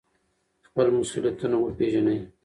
[0.67, 2.19] خپل مسؤلیتونه وپیژنئ.